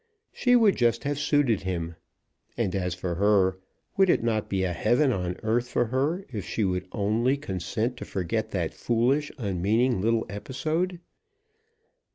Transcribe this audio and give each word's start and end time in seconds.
She 0.33 0.55
would 0.55 0.77
just 0.77 1.03
have 1.03 1.19
suited 1.19 1.61
him. 1.61 1.95
And 2.57 2.73
as 2.73 2.95
for 2.95 3.13
her, 3.13 3.59
would 3.97 4.09
it 4.09 4.23
not 4.23 4.49
be 4.49 4.63
a 4.63 4.73
heaven 4.73 5.11
on 5.13 5.37
earth 5.43 5.67
for 5.67 5.85
her 5.85 6.25
if 6.33 6.43
she 6.43 6.63
would 6.63 6.87
only 6.91 7.37
consent 7.37 7.97
to 7.97 8.05
forget 8.05 8.49
that 8.49 8.73
foolish, 8.73 9.31
unmeaning 9.37 10.01
little 10.01 10.25
episode. 10.27 10.99